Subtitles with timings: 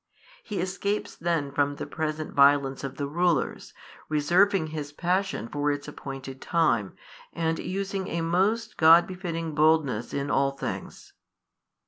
[0.41, 3.71] He escapes then from the present violence of the rulers,
[4.09, 6.95] reserving His Passion for its appointed time,
[7.33, 11.13] and using a most God befitting boldness in all things.